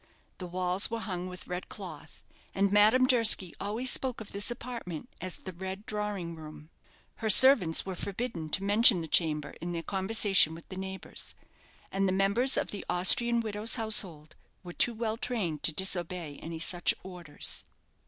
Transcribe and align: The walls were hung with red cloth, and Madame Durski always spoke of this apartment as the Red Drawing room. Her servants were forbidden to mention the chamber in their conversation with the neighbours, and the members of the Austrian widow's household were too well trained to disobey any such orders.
The 0.39 0.47
walls 0.47 0.89
were 0.89 1.01
hung 1.01 1.27
with 1.27 1.45
red 1.45 1.69
cloth, 1.69 2.23
and 2.55 2.71
Madame 2.71 3.05
Durski 3.05 3.53
always 3.59 3.91
spoke 3.91 4.19
of 4.19 4.31
this 4.31 4.49
apartment 4.49 5.09
as 5.21 5.37
the 5.37 5.53
Red 5.53 5.85
Drawing 5.85 6.35
room. 6.35 6.71
Her 7.17 7.29
servants 7.29 7.85
were 7.85 7.93
forbidden 7.93 8.49
to 8.49 8.63
mention 8.63 9.01
the 9.01 9.07
chamber 9.07 9.51
in 9.61 9.73
their 9.73 9.83
conversation 9.83 10.55
with 10.55 10.67
the 10.69 10.75
neighbours, 10.75 11.35
and 11.91 12.07
the 12.07 12.11
members 12.13 12.57
of 12.57 12.71
the 12.71 12.83
Austrian 12.89 13.41
widow's 13.41 13.75
household 13.75 14.35
were 14.63 14.73
too 14.73 14.95
well 14.95 15.17
trained 15.17 15.61
to 15.61 15.71
disobey 15.71 16.39
any 16.41 16.57
such 16.57 16.95
orders. 17.03 17.63